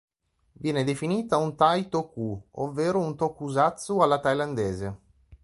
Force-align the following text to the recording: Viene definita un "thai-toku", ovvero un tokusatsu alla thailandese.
Viene 0.63 0.83
definita 0.83 1.37
un 1.37 1.55
"thai-toku", 1.55 2.45
ovvero 2.53 2.97
un 2.99 3.15
tokusatsu 3.15 3.99
alla 3.99 4.19
thailandese. 4.19 4.97